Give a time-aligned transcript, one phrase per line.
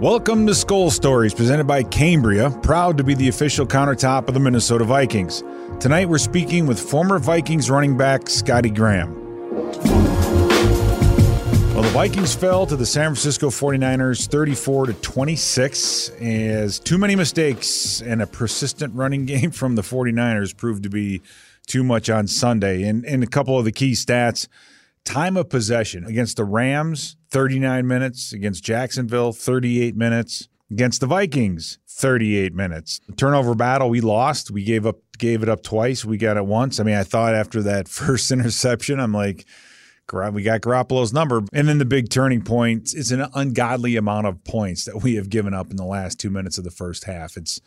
[0.00, 4.40] Welcome to Skol Stories, presented by Cambria, proud to be the official countertop of the
[4.40, 5.42] Minnesota Vikings.
[5.80, 9.14] Tonight we're speaking with former Vikings running back Scotty Graham.
[11.72, 17.16] Well, the Vikings fell to the San Francisco 49ers 34 to 26 as too many
[17.16, 21.22] mistakes and a persistent running game from the 49ers proved to be
[21.66, 22.82] too much on Sunday.
[22.82, 24.46] And, and a couple of the key stats
[25.06, 31.78] time of possession against the Rams, 39 minutes, against Jacksonville, 38 minutes, against the Vikings,
[31.88, 33.00] 38 minutes.
[33.08, 34.50] The turnover battle, we lost.
[34.50, 36.04] We gave up gave it up twice.
[36.04, 36.78] We got it once.
[36.78, 39.46] I mean, I thought after that first interception, I'm like,
[40.12, 41.42] we got Garoppolo's number.
[41.52, 45.30] And then the big turning point is an ungodly amount of points that we have
[45.30, 47.36] given up in the last two minutes of the first half.
[47.36, 47.60] It's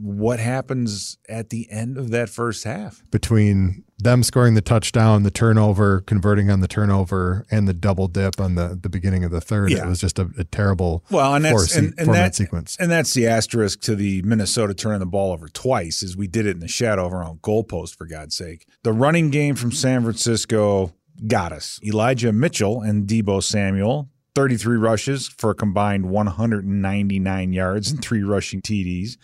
[0.00, 5.30] what happens at the end of that first half between them scoring the touchdown, the
[5.30, 9.40] turnover, converting on the turnover, and the double dip on the, the beginning of the
[9.40, 9.72] third.
[9.72, 9.84] Yeah.
[9.84, 12.76] It was just a, a terrible well, and that's, and, and that, sequence.
[12.78, 16.46] And that's the asterisk to the Minnesota turning the ball over twice, is we did
[16.46, 18.66] it in the shadow of our own goalpost, for God's sake.
[18.84, 20.94] The running game from San Francisco
[21.26, 21.80] got us.
[21.84, 28.62] Elijah Mitchell and Deebo Samuel 33 rushes for a combined 199 yards and three rushing
[28.62, 29.16] TDs.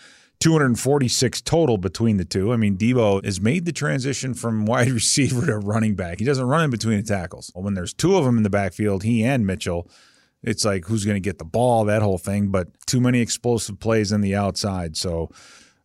[0.44, 2.52] 246 total between the two.
[2.52, 6.18] I mean, Deebo has made the transition from wide receiver to running back.
[6.18, 7.50] He doesn't run in between the tackles.
[7.54, 9.88] When there's two of them in the backfield, he and Mitchell,
[10.42, 12.48] it's like who's going to get the ball, that whole thing.
[12.48, 14.98] But too many explosive plays on the outside.
[14.98, 15.30] So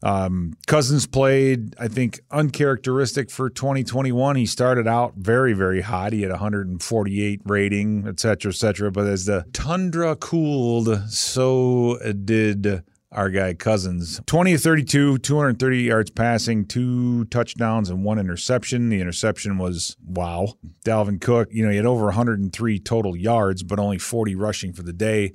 [0.04, 4.36] um, Cousins played, I think, uncharacteristic for 2021.
[4.36, 6.12] He started out very, very hot.
[6.12, 8.92] He had 148 rating, et cetera, et cetera.
[8.92, 14.22] But as the tundra cooled, so did our guy Cousins.
[14.26, 18.90] 20 of 32, 230 yards passing, two touchdowns, and one interception.
[18.90, 20.54] The interception was wow.
[20.86, 24.84] Dalvin Cook, you know, he had over 103 total yards, but only 40 rushing for
[24.84, 25.34] the day.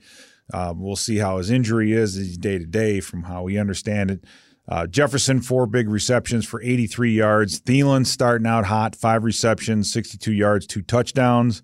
[0.52, 4.24] Uh, we'll see how his injury is day to day from how we understand it.
[4.66, 7.60] Uh, Jefferson, four big receptions for 83 yards.
[7.60, 11.62] Thielen starting out hot, five receptions, 62 yards, two touchdowns.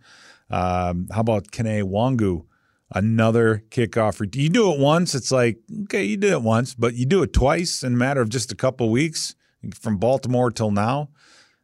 [0.51, 2.45] Um, how about Kene Nwangwu?
[2.93, 4.21] Another kickoff.
[4.35, 7.33] You do it once, it's like, okay, you did it once, but you do it
[7.33, 9.35] twice in a matter of just a couple weeks
[9.75, 11.11] from Baltimore till now.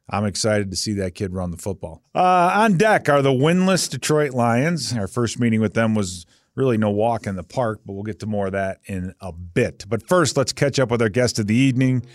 [0.09, 2.03] I'm excited to see that kid run the football.
[2.15, 4.93] Uh, on deck are the winless Detroit Lions.
[4.97, 8.21] Our first meeting with them was really no walk in the park, but we'll get
[8.21, 9.85] to more of that in a bit.
[9.89, 12.07] But first, let's catch up with our guest of the evening.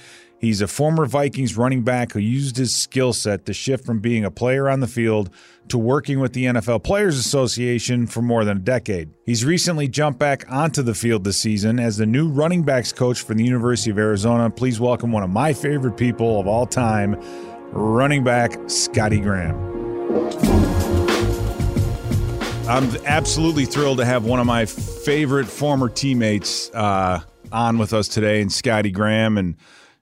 [0.41, 4.25] He's a former Vikings running back who used his skill set to shift from being
[4.25, 5.29] a player on the field
[5.67, 9.11] to working with the NFL Players Association for more than a decade.
[9.23, 13.21] He's recently jumped back onto the field this season as the new running backs coach
[13.21, 14.49] for the University of Arizona.
[14.49, 17.21] Please welcome one of my favorite people of all time,
[17.71, 19.55] running back Scotty Graham.
[22.67, 27.19] I'm absolutely thrilled to have one of my favorite former teammates uh,
[27.51, 29.37] on with us today, and Scotty Graham.
[29.37, 29.55] And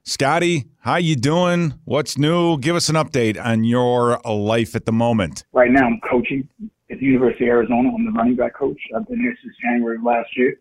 [0.04, 1.74] Scotty, how you doing?
[1.84, 2.58] What's new?
[2.58, 5.44] Give us an update on your life at the moment.
[5.52, 6.48] Right now, I'm coaching
[6.90, 7.90] at the University of Arizona.
[7.94, 8.80] I'm the running back coach.
[8.96, 10.58] I've been here since January of last year.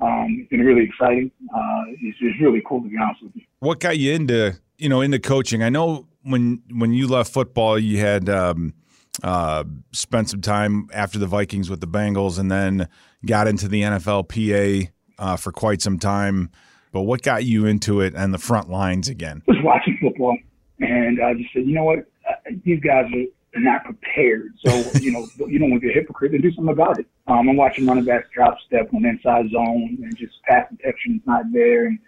[0.00, 1.30] Um, it's been really exciting.
[1.54, 3.42] Uh, it's, it's really cool to be honest with you.
[3.58, 5.62] What got you into you know into coaching?
[5.62, 8.74] I know when when you left football, you had um,
[9.22, 12.88] uh, spent some time after the Vikings with the Bengals, and then
[13.24, 16.50] got into the NFLPA uh, for quite some time.
[16.96, 19.42] But what got you into it and the front lines again?
[19.46, 20.38] I was watching football,
[20.80, 24.54] and I just said, you know what, uh, these guys are not prepared.
[24.64, 24.70] So
[25.02, 27.06] you know, you don't want to be a hypocrite and do something about it.
[27.26, 31.16] Um, I'm watching running backs drop step on the inside zone and just pass protection
[31.16, 31.98] is not there, and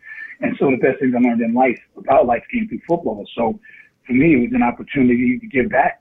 [0.41, 3.29] and so the best things I learned in life about life came through football.
[3.37, 3.61] So
[4.07, 6.01] for me, it was an opportunity to give back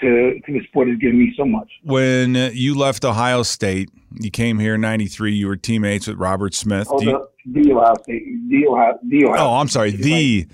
[0.00, 1.70] to, to the sport has given me so much.
[1.82, 5.32] When you left Ohio State, you came here in '93.
[5.32, 6.88] You were teammates with Robert Smith.
[6.90, 9.44] Oh, the, the, Ohio State, the Ohio, the Ohio.
[9.44, 10.46] Oh, I'm sorry, the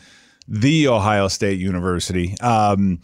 [0.48, 2.38] the Ohio State University.
[2.40, 3.00] Um,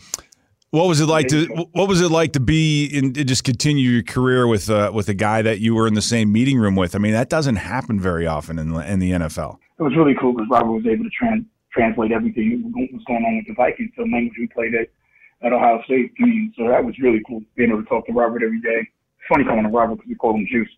[0.70, 4.02] what was it like to What was it like to be and just continue your
[4.02, 6.94] career with uh, with a guy that you were in the same meeting room with?
[6.94, 9.58] I mean, that doesn't happen very often in in the NFL.
[9.78, 13.24] It was really cool because Robert was able to trans, translate everything that was going
[13.24, 14.88] on with the Vikings to language we played at
[15.42, 16.12] at Ohio State.
[16.20, 18.80] I mean, so that was really cool being able to talk to Robert every day.
[18.80, 20.70] It's funny calling him Robert because we call him Juice.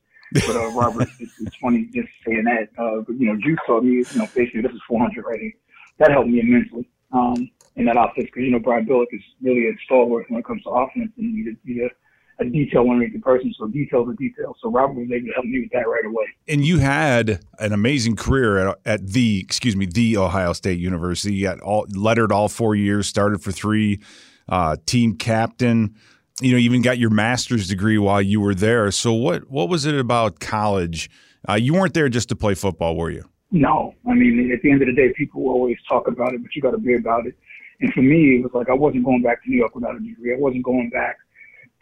[0.46, 2.68] But uh, Robert, it's, it's funny just saying that.
[2.78, 5.52] Uh, but you know, Juice told me, you know, basically this is 400 right here.
[5.98, 9.68] That helped me immensely um, in that offense because you know Brian Billick is really
[9.68, 13.54] a stalwart when it comes to offense, and you need to a, a detail-oriented person.
[13.58, 14.56] So details are details.
[14.62, 16.24] So Robert was able to help me with that right away.
[16.48, 21.34] And you had an amazing career at, at the excuse me the Ohio State University.
[21.34, 24.00] You got all lettered all four years, started for three
[24.48, 25.94] uh, team captain.
[26.40, 28.90] You know, even got your master's degree while you were there.
[28.90, 31.10] So what what was it about college
[31.48, 33.24] Uh, you weren't there just to play football, were you?
[33.50, 33.94] No.
[34.08, 36.62] I mean, at the end of the day, people always talk about it, but you
[36.62, 37.34] got to be about it.
[37.80, 40.00] And for me, it was like I wasn't going back to New York without a
[40.00, 40.32] degree.
[40.32, 41.16] I wasn't going back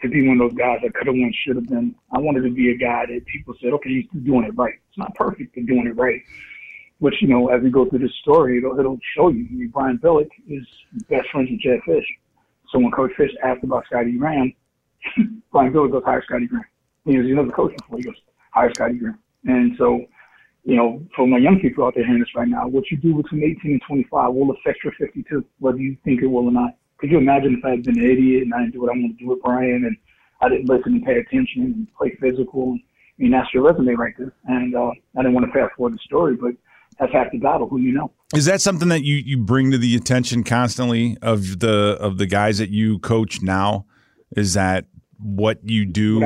[0.00, 1.94] to be one of those guys that could have won, should have been.
[2.12, 4.74] I wanted to be a guy that people said, okay, he's doing it right.
[4.88, 6.22] It's not perfect, but doing it right.
[7.00, 9.46] Which, you know, as we go through this story, it'll, it'll show you.
[9.50, 10.66] I mean, Brian Billick is
[11.10, 12.04] best friends with Jedd Fisch.
[12.70, 14.52] So when Coach Fisch asked about Scotty Graham,
[15.52, 16.64] Brian Billick goes, hire Scotty Graham.
[17.04, 17.98] He was another coach before.
[17.98, 18.14] He goes,
[18.52, 19.18] hire Scotty Graham.
[19.44, 20.04] And so,
[20.64, 23.14] you know, for my young people out there hearing this right now, what you do
[23.14, 26.76] between 18 and 25 will affect your 52, whether you think it will or not.
[26.98, 28.92] Could you imagine if I had been an idiot and I didn't do what I
[28.92, 29.96] wanted to do with Brian and
[30.42, 32.76] I didn't listen and pay attention and play physical?
[32.76, 34.34] I mean, that's your resume right there.
[34.44, 36.52] And uh, I didn't want to fast forward the story, but
[36.98, 37.68] that's half the battle.
[37.68, 38.12] Who you know?
[38.34, 42.26] Is that something that you you bring to the attention constantly of the of the
[42.26, 43.86] guys that you coach now?
[44.36, 44.86] Is that
[45.18, 46.22] what you do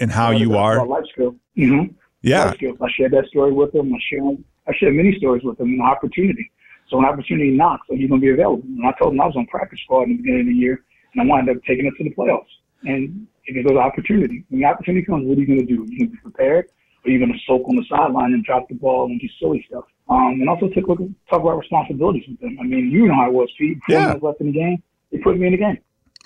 [0.00, 0.86] and how you are?
[0.86, 1.34] Life skill.
[1.56, 1.92] Mm-hmm.
[2.22, 2.46] Yeah.
[2.46, 2.78] Life skills.
[2.80, 3.92] I shared that story with them.
[3.92, 4.22] I share
[4.66, 5.68] I share many stories with them.
[5.68, 6.50] An opportunity.
[6.88, 8.62] So an opportunity knocks, so you're gonna be available.
[8.64, 10.84] And I told them I was on practice squad in the beginning of the year,
[11.12, 12.48] and I wound up taking it to the playoffs.
[12.84, 14.44] And it was an opportunity.
[14.48, 15.84] When the opportunity comes, what are you gonna do?
[15.88, 16.70] You gonna be prepared,
[17.08, 19.84] or are gonna soak on the sideline and drop the ball and do silly stuff?
[20.08, 22.56] Um, and also take a look at, talk about responsibilities with them.
[22.60, 23.78] I mean, you know how it was, Pete.
[23.86, 24.06] Four yeah.
[24.06, 24.82] minutes left in the game,
[25.12, 25.78] they put me in the game,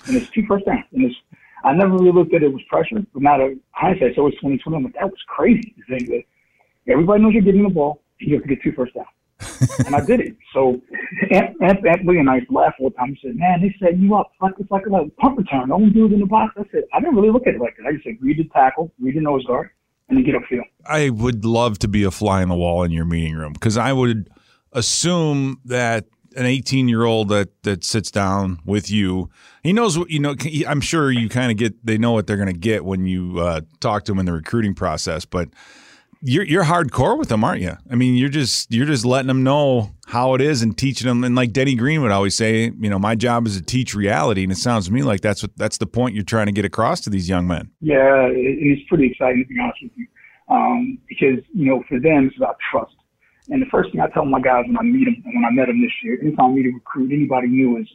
[0.07, 0.85] and it's two first downs.
[0.93, 1.15] And it's
[1.63, 4.75] I never really looked at it as pressure, but now that hindsight, it's always 2020.
[4.75, 6.23] I'm like, that was crazy to think that
[6.91, 9.07] everybody knows you're getting the ball, you have to get two first downs.
[9.85, 10.37] and I did it.
[10.53, 10.81] So
[11.31, 13.15] Amp, Amp, Amp Lee and I laughed all the time.
[13.15, 15.69] He said, "Man, they set you up like it's like a like, punt return.
[15.69, 17.75] Don't do it in the box." I said, "I didn't really look at it like
[17.77, 17.87] that.
[17.87, 19.71] I just said, read the tackle, read the nose guard,
[20.09, 23.05] and get upfield." I would love to be a fly on the wall in your
[23.05, 24.29] meeting room because I would
[24.71, 26.05] assume that
[26.35, 29.29] an 18 year old that that sits down with you
[29.61, 30.35] he knows what you know
[30.67, 33.39] i'm sure you kind of get they know what they're going to get when you
[33.39, 35.49] uh, talk to them in the recruiting process but
[36.23, 39.43] you're you're hardcore with them aren't you i mean you're just you're just letting them
[39.43, 42.89] know how it is and teaching them and like denny green would always say you
[42.89, 45.55] know my job is to teach reality and it sounds to me like that's what
[45.57, 49.07] that's the point you're trying to get across to these young men yeah it's pretty
[49.07, 50.07] exciting to be honest with you
[50.49, 52.93] um, because you know for them it's about trust
[53.49, 55.51] and the first thing I tell my guys when I meet them, and when I
[55.51, 57.87] met them this year, anytime I meet a recruit, anybody new is,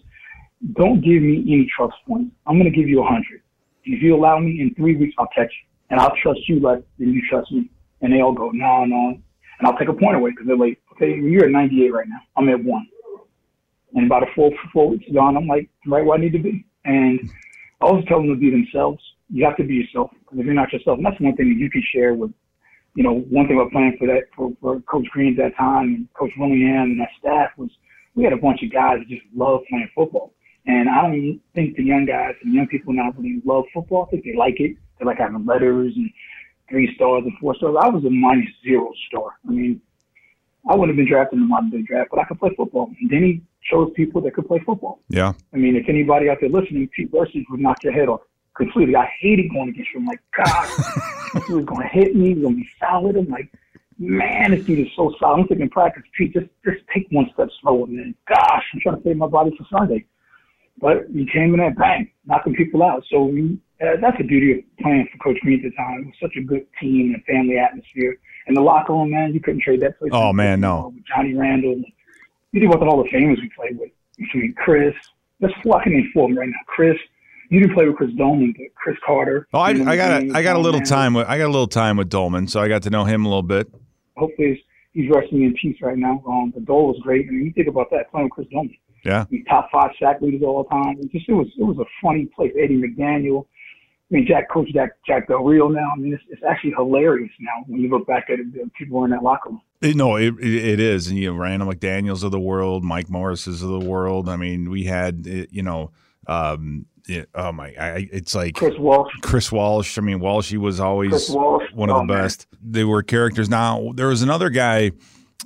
[0.75, 2.35] don't give me any trust points.
[2.47, 3.41] I'm going to give you a hundred.
[3.85, 5.69] If you allow me in three weeks, I'll catch you.
[5.91, 7.71] And I'll trust you like then you trust me.
[8.01, 9.19] And they all go, no, no.
[9.59, 12.21] And I'll take a point away because they're like, okay, you're at 98 right now.
[12.37, 12.87] I'm at one.
[13.95, 16.65] And about a four, four weeks gone, I'm like, right where I need to be.
[16.85, 17.19] And
[17.81, 19.03] I always tell them to be themselves.
[19.31, 20.11] You have to be yourself.
[20.21, 22.31] Because if you're not yourself, and that's one thing that you can share with
[22.99, 25.85] you know, one thing about playing for that for, for Coach Green at that time
[25.95, 27.71] and Coach Willingham and that staff was
[28.17, 30.33] we had a bunch of guys that just love playing football.
[30.67, 34.07] And I don't think the young guys and young people now really love football.
[34.07, 34.77] I think they like it.
[34.99, 36.11] They like having letters and
[36.69, 37.77] three stars and four stars.
[37.81, 39.37] I was a minus zero star.
[39.47, 39.81] I mean,
[40.69, 42.91] I wouldn't have been drafted in the modern day draft, but I could play football.
[43.01, 45.01] And then he chose people that could play football.
[45.09, 45.33] Yeah.
[45.53, 48.21] I mean, if anybody out there listening, Pete Bercich would knock your head off
[48.57, 48.97] completely.
[48.97, 50.05] I hated going against him.
[50.05, 52.29] Like, God, he was going to hit me.
[52.29, 53.17] He was going to be solid.
[53.17, 53.51] I'm like,
[53.99, 55.41] man, this dude is so solid.
[55.41, 58.15] I'm thinking practice, Pete, just just take one step slower, man.
[58.29, 60.05] Gosh, I'm trying to save my body for Sunday.
[60.81, 63.03] But he came in and bang, knocking people out.
[63.11, 66.01] So we, uh, that's the beauty of playing for Coach Green at the time.
[66.01, 68.19] It was such a good team and family atmosphere.
[68.47, 70.11] And the locker room, man, you couldn't trade that place.
[70.13, 70.93] Oh, man, no.
[70.95, 71.83] With Johnny Randle.
[72.53, 73.91] You think about all the famous we played with.
[74.17, 74.95] Between Chris,
[75.39, 76.55] that's four, I can name four right now.
[76.67, 76.97] Chris,
[77.51, 79.47] you didn't play with Chris Doleman, but Cris Carter.
[79.53, 81.69] Oh, I, I got a, I got a little time with I got a little
[81.69, 83.73] time with Doleman, so I got to know him a little bit.
[84.17, 84.61] Hopefully,
[84.93, 86.23] he's, he's resting in peace right now.
[86.27, 87.27] Um, the Dole was great.
[87.29, 88.77] I mean, you think about that playing with Chris Doleman.
[89.05, 90.99] Yeah, he's top five sack leaders all the time.
[91.01, 92.53] It just it was it was a funny place.
[92.61, 93.47] Eddie McDaniel.
[94.11, 95.87] I mean, Jack, Coach Jack, Jack Del Rio now.
[95.95, 98.53] I mean, it's, it's actually hilarious now when you look back at it.
[98.55, 99.61] The people in that locker room.
[99.83, 103.63] It, no, it, it is, and you know, Randall McDaniel's of the world, Mike Morris's
[103.63, 104.29] of the world.
[104.29, 105.91] I mean, we had you know
[106.29, 106.87] um,
[107.35, 107.69] oh my!
[107.79, 109.13] I, it's like Chris Walsh.
[109.23, 109.99] Chris Walsh.
[109.99, 112.47] I mean, Walshy was always one of oh, the best.
[112.53, 112.73] Man.
[112.73, 113.49] They were characters.
[113.49, 114.93] Now there was another guy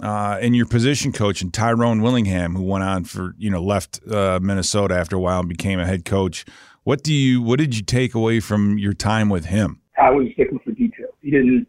[0.02, 4.00] uh, in your position coach, and Tyrone Willingham, who went on for you know left
[4.10, 6.44] uh, Minnesota after a while and became a head coach.
[6.84, 7.42] What do you?
[7.42, 9.80] What did you take away from your time with him?
[10.00, 11.14] I was sticking for details.
[11.20, 11.66] He didn't.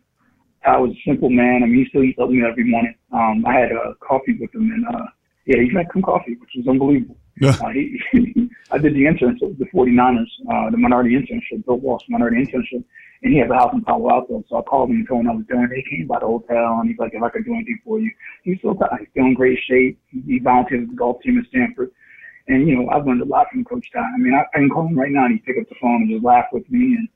[0.66, 1.62] I was a simple man.
[1.64, 2.96] I mean, he still eats me every morning.
[3.12, 5.06] Um, I had a uh, coffee with him, and uh,
[5.46, 7.18] yeah, he drank some coffee, which was unbelievable.
[7.40, 7.58] Yeah.
[7.62, 8.00] Uh, he,
[8.72, 12.84] I did the internship with the 49ers, uh, the minority internship, Bill Walsh minority internship,
[13.22, 14.44] and he has a house in Palo Alto.
[14.50, 15.84] So I called him and told him I was doing it.
[15.86, 18.12] He came by the hotel and he's like, if I could do anything for you.
[18.44, 20.00] He's still he's still in great shape.
[20.10, 21.92] He volunteered with the golf team at Stanford.
[22.48, 24.00] And, you know, I've learned a lot from Coach Ty.
[24.00, 26.02] I mean, I, I can call him right now and he pick up the phone
[26.04, 26.98] and just laugh with me.
[26.98, 27.08] And,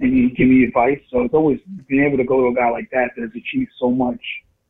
[0.00, 1.00] and he give me advice.
[1.10, 1.58] So it's always
[1.88, 4.20] being able to go to a guy like that that has achieved so much.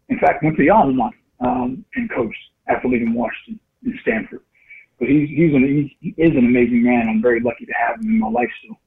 [0.08, 2.38] In fact, went to alma mater um, and coached
[2.68, 4.40] after leaving Washington in Stanford.
[4.98, 7.08] But he's he's an he is an amazing man.
[7.08, 8.78] I'm very lucky to have him in my life still.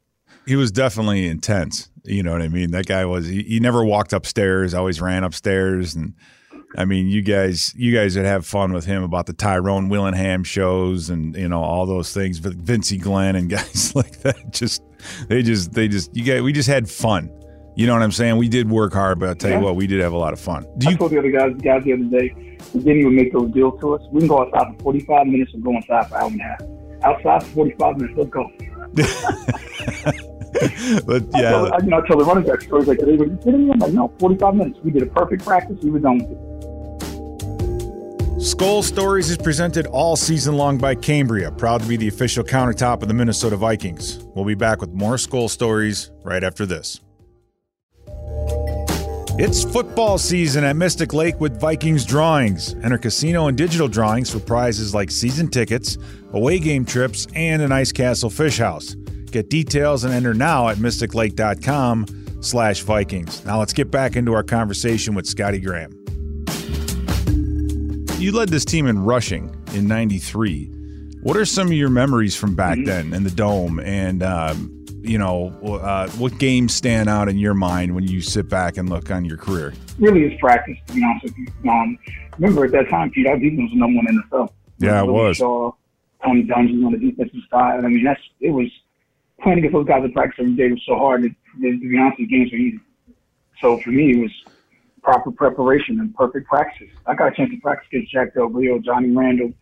[0.45, 1.89] He was definitely intense.
[2.03, 2.71] You know what I mean?
[2.71, 3.27] That guy was.
[3.27, 4.73] He, he never walked upstairs.
[4.73, 6.13] Always ran upstairs and
[6.77, 10.43] I mean, you guys, you guys would have fun with him about the Tyrone Willingham
[10.43, 12.39] shows and you know all those things.
[12.39, 14.81] But Vencie Glenn and guys like that, just
[15.27, 17.31] they just they just you guys, we just had fun.
[17.75, 18.37] You know what I'm saying?
[18.37, 19.57] We did work hard, but I'll tell yeah.
[19.57, 20.65] you what, we did have a lot of fun.
[20.77, 23.33] Do you, I told the other guys, guys the other day, we didn't even make
[23.33, 24.01] those deals to us.
[24.11, 26.43] We can go outside for 45 minutes or go inside for an hour and a
[26.43, 26.61] half.
[27.03, 28.51] Outside for 45 minutes, let's go.
[31.05, 33.09] but yeah, I tell, I, you know, I tell the running back stories like, "Are
[33.09, 34.79] you kidding me?" I'm like, "No, 45 minutes.
[34.83, 35.79] We did a perfect practice.
[35.81, 36.52] We were done with it."
[38.43, 43.01] Skol Stories is presented all season long by Cambria, proud to be the official countertop
[43.01, 44.19] of the Minnesota Vikings.
[44.35, 46.99] We'll be back with more Skol Stories right after this.
[49.39, 52.73] It's football season at Mystic Lake with Vikings drawings.
[52.83, 55.97] Enter casino and digital drawings for prizes like season tickets,
[56.33, 58.93] away game trips, and an ice castle fish house.
[59.31, 63.45] Get details and enter now at mysticlake.com slash Vikings.
[63.45, 66.02] Now let's get back into our conversation with Scotty Graham
[68.23, 70.65] you led this team in rushing in '93.
[71.21, 72.85] What are some of your memories from back mm-hmm.
[72.85, 73.79] then in the dome?
[73.79, 78.49] And um, you know, uh, what games stand out in your mind when you sit
[78.49, 79.73] back and look on your career?
[79.99, 80.77] Really, it's practice.
[80.87, 81.69] To be honest with you.
[81.69, 81.97] Um,
[82.39, 84.49] remember at that time, Pete, our defense was number one in the NFL.
[84.79, 85.37] Yeah, it was.
[85.37, 85.73] Saw
[86.23, 87.83] Tony Dungy on the defensive side.
[87.83, 88.67] I mean, that's it was
[89.41, 91.23] playing against those guys in practice every day was so hard.
[91.23, 92.79] That, to be honest, the games were easy.
[93.59, 94.31] So for me, it was
[95.03, 96.89] proper preparation and perfect practice.
[97.05, 99.53] I got a chance to practice against Jack Del Rio, Johnny Randle,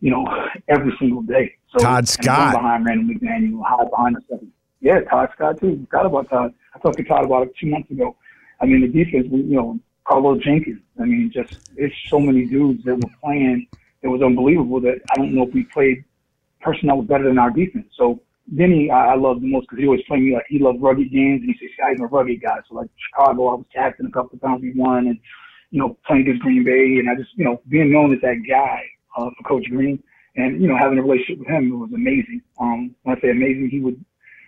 [0.00, 0.26] you know,
[0.68, 1.56] every single day.
[1.70, 4.52] So Todd Scott behind Randall McDaniel, hide behind the second.
[4.80, 5.86] Yeah, Todd Scott too.
[5.90, 6.54] Forgot about Todd.
[6.74, 8.16] I talked to Todd about it two months ago.
[8.60, 10.80] I mean, the defense, you know, Carlos Jenkins.
[11.00, 13.66] I mean, just it's so many dudes that were playing.
[14.02, 16.04] It was unbelievable that I don't know if we played
[16.60, 17.86] personnel better than our defense.
[17.96, 18.20] So
[18.56, 21.10] Denny, I, I love the most because he always played me like he loved rugged
[21.12, 24.10] games, and he says, "I'm a rugged guy." So like Chicago, I was captain a
[24.10, 24.62] couple of times.
[24.62, 25.18] We won, and
[25.70, 28.42] you know playing against Green Bay, and I just you know being known as that
[28.48, 28.82] guy
[29.16, 30.02] uh, for Coach Green,
[30.36, 32.42] and you know having a relationship with him it was amazing.
[32.60, 34.02] Um, when I say amazing, he would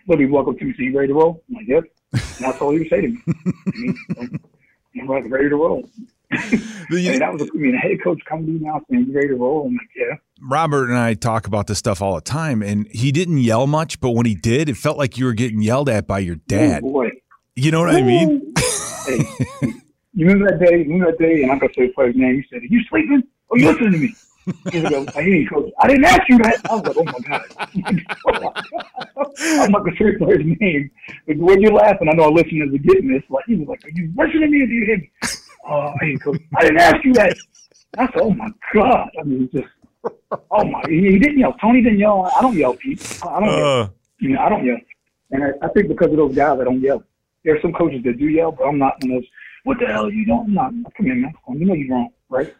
[0.07, 1.83] literally walk up to me and say, "You ready to roll?" I'm like, "Yep."
[2.13, 3.17] And that's all he would say to me.
[3.27, 4.39] I mean,
[4.99, 5.89] I'm like, ready to roll.
[6.31, 9.13] and that was, a, I mean, a head coach coming to me now saying, you
[9.13, 9.67] ready to roll?
[9.67, 10.15] I'm like, yeah.
[10.41, 13.99] Robert and I talk about this stuff all the time, and he didn't yell much,
[13.99, 16.81] but when he did, it felt like you were getting yelled at by your dad.
[16.83, 17.11] Oh, boy.
[17.55, 17.97] You know what Ooh.
[17.97, 18.53] I mean?
[19.05, 19.25] hey,
[20.13, 20.79] you remember that day?
[20.79, 21.43] You Remember that day?
[21.43, 22.35] And I'm gonna say the player's name.
[22.35, 23.23] He said, "Are you sleeping?
[23.49, 24.15] Are you listening to me?"
[24.47, 25.71] Like, I hear coach.
[25.79, 26.61] I didn't ask you that.
[26.69, 27.43] I was like, oh my god.
[29.65, 30.91] I'm not gonna say the player's name.
[31.27, 33.23] But when you're laughing, I know our listeners are getting this.
[33.29, 34.61] Like he was like, "Are you listening to me?
[34.61, 35.11] Or do you hear me?"
[35.67, 36.41] Oh, hey, coach.
[36.57, 37.35] I didn't ask you that.
[37.97, 39.67] I said, "Oh my god." I mean, just
[40.51, 41.53] oh my, he, he didn't yell.
[41.61, 42.31] Tony didn't yell.
[42.35, 43.19] I don't yell, Pete.
[43.25, 43.57] I don't uh.
[43.57, 43.93] yell.
[44.19, 44.77] You know, I don't yell.
[45.31, 47.03] And I, I think because of those guys, I don't yell.
[47.43, 49.29] There are some coaches that do yell, but I'm not one of those.
[49.63, 50.45] What the hell are you doing?
[50.47, 50.71] I'm not.
[50.95, 51.33] Come here, man.
[51.49, 52.53] You know you're wrong, right?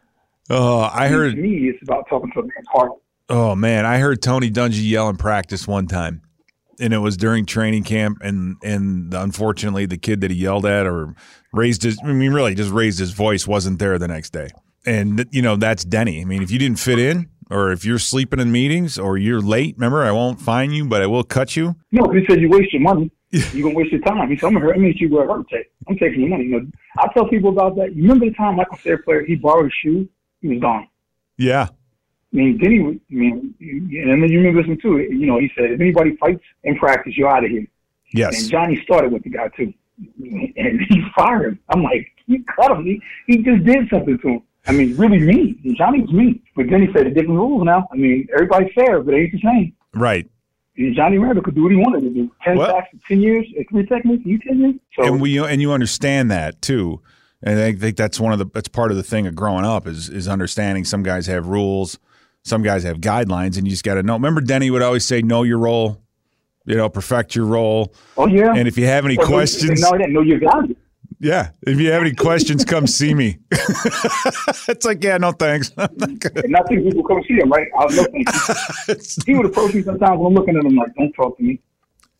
[0.49, 1.35] Oh, I heard.
[1.35, 2.91] To me, it's about talking to a man's heart.
[3.29, 6.21] Oh man, I heard Tony Dungy yell in practice one time,
[6.79, 10.85] and it was during training camp, and and unfortunately, the kid that he yelled at
[10.85, 11.15] or
[11.51, 14.49] raised his, I mean, really just raised his voice, wasn't there the next day.
[14.85, 16.21] And you know that's Denny.
[16.21, 19.41] I mean, if you didn't fit in, or if you're sleeping in meetings or you're
[19.41, 21.75] late, remember, I won't fine you, but I will cut you.
[21.91, 23.11] No, he said you waste your money.
[23.31, 24.29] You're gonna waste your time.
[24.29, 25.71] He said, I'm gonna meet you where I take.
[25.89, 26.45] I'm taking your money.
[26.45, 26.67] You know,
[26.99, 27.95] I tell people about that.
[27.95, 30.07] You remember the time Michael player he borrowed a shoe,
[30.45, 30.87] he was gone.
[31.37, 31.69] Yeah.
[32.33, 34.97] I mean, then he, I mean, and then you remember this one too.
[34.99, 37.65] You know, he said, if anybody fights in practice, you're out of here.
[38.13, 38.41] Yes.
[38.41, 41.59] And Johnny started with the guy too, and he fired him.
[41.69, 42.85] I'm like, you cut him.
[42.85, 44.41] He, he just did something to him.
[44.67, 45.75] I mean, really mean.
[45.77, 46.41] Johnny was mean.
[46.55, 47.87] But then he said, different rules now.
[47.91, 49.73] I mean, everybody's fair, but it ain't the same.
[49.93, 50.29] Right.
[50.77, 52.31] And Johnny Randle could do what he wanted to do.
[52.43, 54.75] Ten well, sacks, ten years, uh, three techniques, you ten years.
[54.97, 57.01] So, and we and you understand that too.
[57.43, 59.87] And I think that's one of the that's part of the thing of growing up
[59.87, 61.99] is is understanding some guys have rules,
[62.43, 64.13] some guys have guidelines, and you just got to know.
[64.13, 66.01] Remember, Denny would always say, "Know your role."
[66.65, 67.93] You know, perfect your role.
[68.17, 68.53] Oh yeah.
[68.55, 70.65] And if you have any well, questions, no, I didn't know you got.
[71.19, 71.51] Yeah.
[71.61, 73.37] If you have any questions, come see me.
[73.51, 75.71] it's like, yeah, no thanks.
[75.77, 77.67] Nothing people come see him, right?
[77.79, 78.25] I was looking.
[79.25, 81.61] he would approach me sometimes when I'm looking at him like, don't talk to me.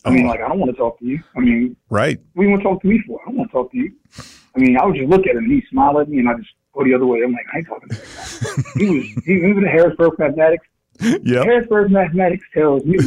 [0.06, 0.30] I mean, oh.
[0.30, 1.20] like, I don't want to talk to you.
[1.36, 2.20] I mean, right.
[2.34, 3.20] What do you want to talk to me for?
[3.22, 3.92] I don't want to talk to you.
[4.56, 5.44] I mean, I would just look at him.
[5.44, 7.22] And he smile at me, and I just go the other way.
[7.24, 8.80] I'm like, I ain't talking to that guy.
[8.80, 10.68] he was, he, was the Harrisburg Mathematics.
[11.24, 11.44] Yeah.
[11.44, 12.98] Harrisburg Mathematics tells me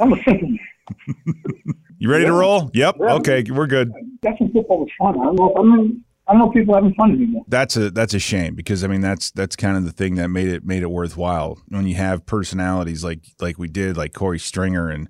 [0.00, 0.58] I'm a simple man.
[2.00, 2.30] You ready yeah.
[2.30, 2.70] to roll?
[2.74, 2.96] Yep.
[3.00, 3.14] Yeah.
[3.14, 3.92] Okay, we're good.
[4.22, 5.20] That's when football was fun.
[5.20, 5.50] I don't know.
[5.50, 7.44] If, I mean, I don't know if people having fun anymore.
[7.48, 10.28] That's a that's a shame because I mean that's that's kind of the thing that
[10.28, 14.38] made it made it worthwhile when you have personalities like like we did like Corey
[14.38, 15.08] Stringer and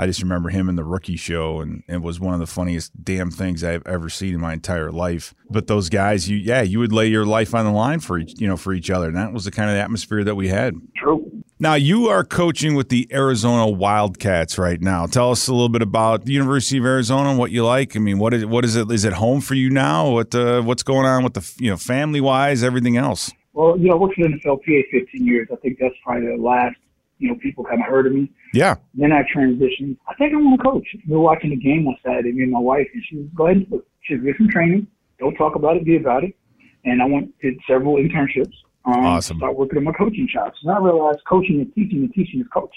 [0.00, 2.92] I just remember him in the rookie show, and it was one of the funniest
[3.02, 5.34] damn things I've ever seen in my entire life.
[5.50, 8.40] But those guys, you yeah, you would lay your life on the line for each
[8.40, 10.76] you know for each other, and that was the kind of atmosphere that we had.
[10.96, 11.28] True.
[11.58, 15.06] Now you are coaching with the Arizona Wildcats right now.
[15.06, 17.96] Tell us a little bit about the University of Arizona, and what you like.
[17.96, 18.88] I mean, what is what is it?
[18.92, 20.10] Is it home for you now?
[20.10, 23.32] What uh, what's going on with the you know family wise, everything else?
[23.52, 25.48] Well, you know, I worked the NFLPA 15 years.
[25.52, 26.76] I think that's probably the last
[27.18, 28.30] you know, people kind of heard of me.
[28.54, 28.76] Yeah.
[28.94, 29.96] Then I transitioned.
[30.08, 30.86] I think I want to coach.
[31.08, 33.46] We were watching the game one Saturday, me and my wife, and she was, go
[33.46, 33.86] ahead and look.
[34.02, 34.86] She said, get some training.
[35.18, 36.36] Don't talk about it, be about it.
[36.84, 38.54] And I went, did several internships.
[38.84, 39.38] Um, awesome.
[39.38, 40.58] Start working in my coaching shops.
[40.62, 42.74] And I realized coaching is teaching and teaching is coach.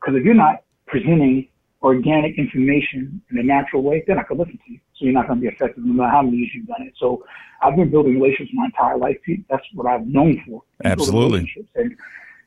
[0.00, 1.48] Because if you're not presenting
[1.82, 4.80] organic information in a natural way, then I could listen to you.
[4.96, 6.94] So you're not going to be effective no matter how many years you've done it.
[6.98, 7.24] So
[7.62, 9.18] I've been building relationships my entire life.
[9.50, 10.62] That's what I've known for.
[10.84, 11.52] Absolutely.
[11.74, 11.94] And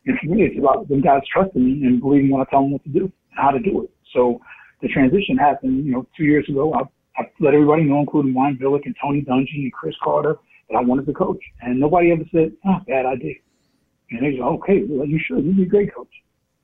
[0.07, 2.71] and for me, it's about them guys trusting me and believing when I tell them
[2.71, 3.89] what to do and how to do it.
[4.13, 4.39] So
[4.81, 6.73] the transition happened, you know, two years ago.
[6.73, 6.81] I,
[7.21, 10.37] I let everybody know, including Wayne Billick and Tony Dungy and Cris Carter,
[10.69, 11.43] that I wanted to coach.
[11.61, 13.35] And nobody ever said, oh, bad idea.
[14.11, 15.43] And they go, okay, well, you should.
[15.43, 16.07] You'd be a great coach.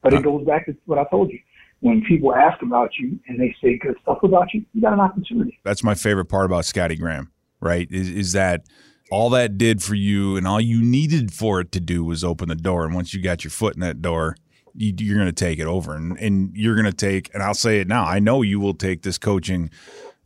[0.01, 1.39] But it goes back to what I told you.
[1.81, 5.01] When people ask about you and they say good stuff about you, you got an
[5.01, 5.59] opportunity.
[5.63, 7.87] That's my favorite part about Scotty Graham, right?
[7.91, 8.65] Is, is that–
[9.13, 12.49] all that did for you and all you needed for it to do was open
[12.49, 12.83] the door.
[12.83, 14.35] And once you got your foot in that door,
[14.73, 17.53] you, are going to take it over and, and you're going to take, and I'll
[17.53, 19.69] say it now, I know you will take this coaching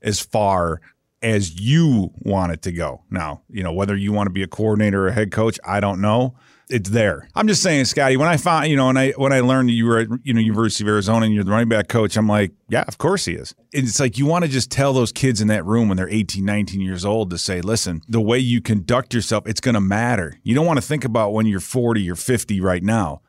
[0.01, 0.79] as far
[1.21, 3.03] as you want it to go.
[3.11, 5.81] Now, you know, whether you want to be a coordinator or a head coach, I
[5.81, 6.37] don't know
[6.69, 7.27] it's there.
[7.35, 8.17] I'm just saying, Scotty.
[8.17, 10.39] When I found, you know, when I when I learned you were at you know
[10.39, 13.33] University of Arizona and you're the running back coach, I'm like, yeah, of course he
[13.33, 13.55] is.
[13.73, 16.09] And it's like you want to just tell those kids in that room when they're
[16.09, 19.81] 18, 19 years old to say, listen, the way you conduct yourself, it's going to
[19.81, 20.39] matter.
[20.43, 23.21] You don't want to think about when you're 40 or 50 right now,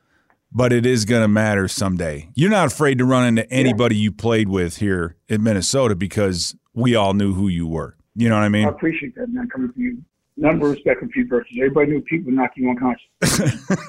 [0.52, 2.30] but it is going to matter someday.
[2.34, 6.94] You're not afraid to run into anybody you played with here in Minnesota because we
[6.94, 7.96] all knew who you were.
[8.14, 8.66] You know what I mean?
[8.66, 10.02] I appreciate that, man, coming from you
[10.38, 11.26] number of respect for Pete.
[11.58, 13.06] Everybody knew Pete would knock you unconscious.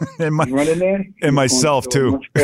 [0.20, 2.20] and my, you run in there, and myself too.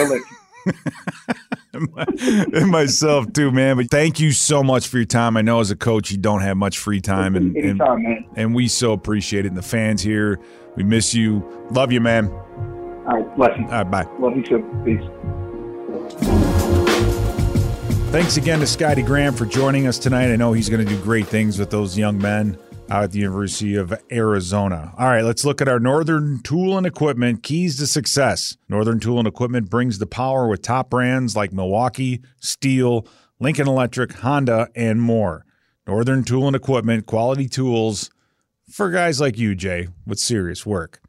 [1.74, 3.78] and myself too, man.
[3.78, 5.38] But thank you so much for your time.
[5.38, 8.26] I know as a coach, you don't have much free time, and Anytime, man.
[8.36, 9.50] and we so appreciate it.
[9.50, 10.40] And the fans here,
[10.76, 11.44] we miss you.
[11.72, 12.28] Love you, man.
[12.28, 13.66] All right, bless you.
[13.66, 14.08] All right, bye.
[14.20, 14.64] Love you too.
[14.86, 15.02] Peace.
[18.12, 20.32] Thanks again to Scotty Graham for joining us tonight.
[20.32, 22.58] I know he's going to do great things with those young men
[22.90, 24.94] out at the University of Arizona.
[24.98, 28.58] All right, let's look at our Northern Tool and Equipment keys to success.
[28.70, 33.08] Northern Tool and Equipment brings the power with top brands like Milwaukee, Steel,
[33.40, 35.46] Lincoln Electric, Honda, and more.
[35.88, 38.10] Northern Tool and Equipment, quality tools
[38.70, 41.02] for guys like you, Jay, with serious work.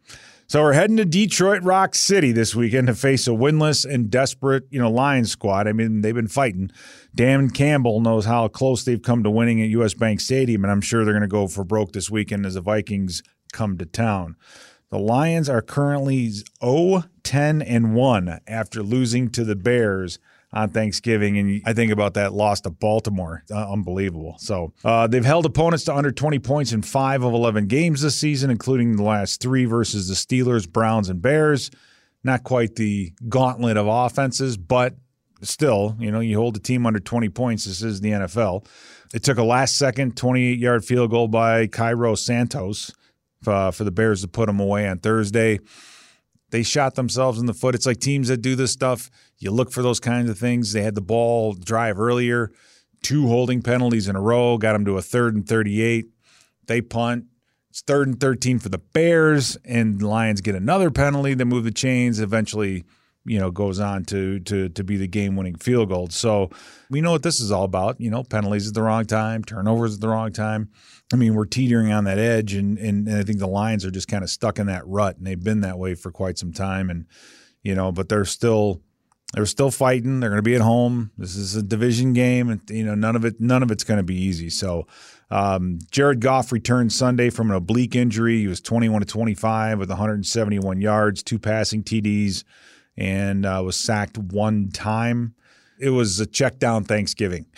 [0.48, 4.62] So we're heading to Detroit Rock City this weekend to face a winless and desperate,
[4.70, 5.66] you know, Lions squad.
[5.66, 6.70] I mean, they've been fighting.
[7.12, 10.80] Dan Campbell knows how close they've come to winning at US Bank Stadium, and I'm
[10.80, 14.36] sure they're going to go for broke this weekend as the Vikings come to town.
[14.90, 16.30] The Lions are currently
[16.62, 20.20] 0 10 and 1 after losing to the Bears
[20.52, 21.38] on Thanksgiving.
[21.38, 23.44] And I think about that loss to Baltimore.
[23.50, 24.36] Uh, unbelievable.
[24.38, 28.16] So uh, they've held opponents to under 20 points in five of 11 games this
[28.16, 31.70] season, including the last three versus the Steelers, Browns, and Bears.
[32.24, 34.94] Not quite the gauntlet of offenses, but
[35.42, 37.66] still, you know, you hold a team under 20 points.
[37.66, 38.66] This is the NFL.
[39.14, 42.92] It took a last second 28 yard field goal by Cairo Santos
[43.46, 45.60] uh, for the Bears to put them away on Thursday
[46.50, 47.74] they shot themselves in the foot.
[47.74, 50.72] It's like teams that do this stuff, you look for those kinds of things.
[50.72, 52.52] They had the ball drive earlier,
[53.02, 56.06] two holding penalties in a row, got them to a third and 38.
[56.66, 57.26] They punt.
[57.70, 61.34] It's third and 13 for the Bears, and the Lions get another penalty.
[61.34, 62.20] They move the chains.
[62.20, 62.84] Eventually,
[63.26, 66.08] you know, goes on to to to be the game-winning field goal.
[66.10, 66.50] So
[66.90, 68.00] we know what this is all about.
[68.00, 70.70] You know, penalties at the wrong time, turnovers at the wrong time.
[71.12, 73.90] I mean, we're teetering on that edge, and, and, and I think the Lions are
[73.90, 76.52] just kind of stuck in that rut, and they've been that way for quite some
[76.52, 76.90] time.
[76.90, 77.06] And
[77.62, 78.82] you know, but they're still
[79.34, 80.20] they're still fighting.
[80.20, 81.10] They're going to be at home.
[81.18, 83.98] This is a division game, and you know, none of it none of it's going
[83.98, 84.50] to be easy.
[84.50, 84.86] So.
[85.28, 88.38] Um, Jared Goff returned Sunday from an oblique injury.
[88.38, 92.44] He was 21 to 25 with 171 yards, two passing TDs,
[92.96, 95.34] and uh, was sacked one time.
[95.78, 97.46] It was a check down Thanksgiving.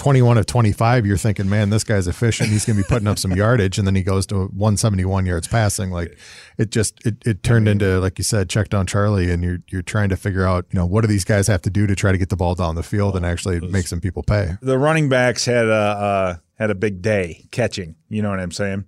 [0.00, 2.48] 21 of 25, you're thinking, man, this guy's efficient.
[2.48, 3.76] He's going to be putting up some yardage.
[3.76, 5.90] And then he goes to 171 yards passing.
[5.90, 6.16] Like
[6.56, 9.30] it just, it, it turned into, like you said, check down Charlie.
[9.30, 11.70] And you're, you're trying to figure out, you know, what do these guys have to
[11.70, 14.22] do to try to get the ball down the field and actually make some people
[14.22, 14.54] pay?
[14.62, 17.96] The running backs had a, uh, had a big day catching.
[18.08, 18.86] You know what I'm saying?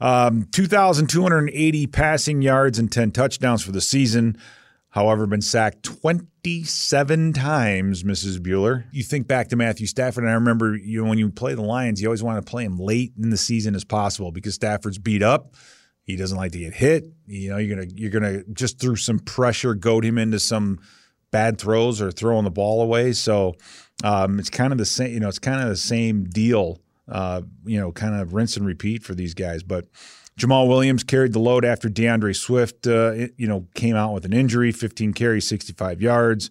[0.00, 4.36] Um, 2,280 passing yards and 10 touchdowns for the season.
[4.90, 8.38] However, been sacked 27 times, Mrs.
[8.38, 8.84] Bueller.
[8.90, 11.62] You think back to Matthew Stafford, and I remember you know, when you play the
[11.62, 14.98] Lions, you always want to play him late in the season as possible because Stafford's
[14.98, 15.54] beat up.
[16.04, 17.04] He doesn't like to get hit.
[17.26, 20.78] You know, you're gonna you're gonna just through some pressure goad him into some
[21.30, 23.12] bad throws or throwing the ball away.
[23.12, 23.56] So
[24.02, 25.12] um, it's kind of the same.
[25.12, 28.66] You know, it's kind of the same deal uh, you know, kind of rinse and
[28.66, 29.62] repeat for these guys.
[29.62, 29.86] But
[30.38, 34.32] Jamaal Williams carried the load after D'Andre Swift, uh, you know, came out with an
[34.32, 36.48] injury, 15 carries, 65 yards.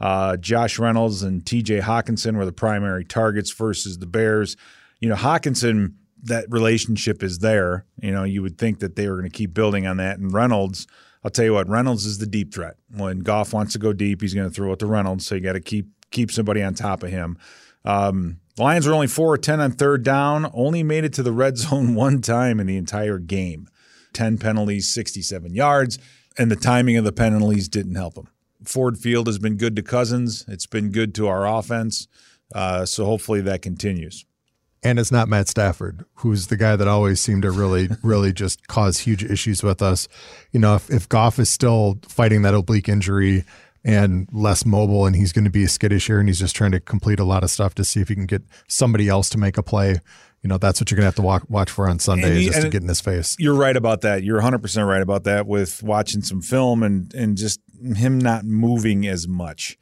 [0.00, 4.56] Uh, Josh Reynolds and TJ Hockenson were the primary targets versus the Bears.
[5.00, 7.84] You know, Hockenson, that relationship is there.
[8.00, 10.18] You know, you would think that they were going to keep building on that.
[10.18, 10.86] And Reynolds,
[11.22, 12.76] I'll tell you what, Reynolds is the deep threat.
[12.96, 15.26] When Goff wants to go deep, he's going to throw it to Reynolds.
[15.26, 17.36] So you got to keep keep somebody on top of him.
[17.84, 21.32] Um, Lions were only 4 or 10 on third down, only made it to the
[21.32, 23.68] red zone one time in the entire game.
[24.12, 25.98] 10 penalties, 67 yards,
[26.38, 28.28] and the timing of the penalties didn't help them.
[28.64, 30.44] Ford Field has been good to Cousins.
[30.48, 32.08] It's been good to our offense.
[32.54, 34.24] Uh, so hopefully that continues.
[34.82, 38.66] And it's not Matt Stafford, who's the guy that always seemed to really, really just
[38.68, 40.08] cause huge issues with us.
[40.52, 43.44] You know, if, if Goff is still fighting that oblique injury,
[43.86, 46.80] and less mobile, and he's going to be skittish here, and he's just trying to
[46.80, 49.56] complete a lot of stuff to see if he can get somebody else to make
[49.56, 50.00] a play.
[50.42, 52.46] You know, that's what you're going to have to walk, watch for on Sunday, he,
[52.46, 53.36] just to get in his face.
[53.38, 54.24] You're right about that.
[54.24, 55.46] You're 100 percent right about that.
[55.46, 59.78] With watching some film and and just him not moving as much,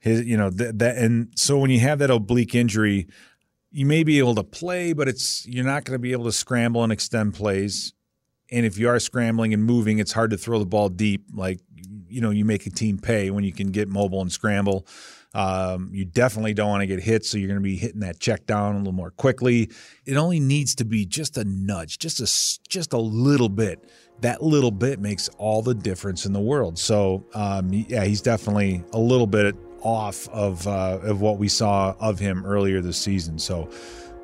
[0.00, 3.06] his you know that, that and so when you have that oblique injury,
[3.70, 6.32] you may be able to play, but it's you're not going to be able to
[6.32, 7.92] scramble and extend plays.
[8.50, 11.60] And if you are scrambling and moving, it's hard to throw the ball deep like
[12.08, 14.86] you know you make a team pay when you can get mobile and scramble.
[15.34, 18.20] Um, you definitely don't want to get hit, so you're going to be hitting that
[18.20, 19.68] check down a little more quickly.
[20.06, 23.84] It only needs to be just a nudge, just a just a little bit.
[24.20, 26.78] That little bit makes all the difference in the world.
[26.78, 31.94] So um, yeah, he's definitely a little bit off of uh, of what we saw
[31.98, 33.38] of him earlier this season.
[33.38, 33.68] So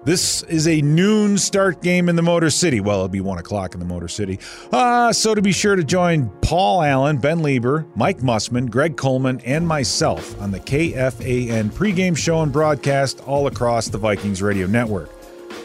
[0.04, 2.80] this is a noon start game in the Motor City.
[2.80, 4.38] Well, it'll be one o'clock in the Motor City.
[4.72, 9.40] Uh, so to be sure to join Paul Allen, Ben Leber, Mike Mussman, Greg Coleman,
[9.40, 15.10] and myself on the KFAN pregame show and broadcast all across the Vikings radio network.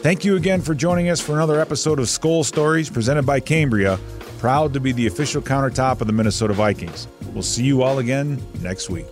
[0.02, 3.98] Thank you again for joining us for another episode of Skol Stories presented by Cambria,
[4.38, 7.08] proud to be the official countertop of the Minnesota Vikings.
[7.32, 9.06] We'll see you all again next week.